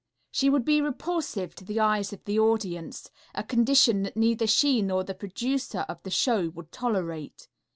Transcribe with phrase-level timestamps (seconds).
[0.31, 4.81] She would be repulsive to the eyes of the audience, a condition that neither she
[4.81, 7.47] nor the producer of the show would tolerate.